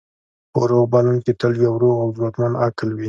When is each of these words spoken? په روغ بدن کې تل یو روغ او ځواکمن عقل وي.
په 0.53 0.59
روغ 0.69 0.85
بدن 0.93 1.15
کې 1.23 1.31
تل 1.39 1.53
یو 1.65 1.73
روغ 1.83 1.95
او 2.03 2.09
ځواکمن 2.17 2.53
عقل 2.65 2.89
وي. 2.93 2.99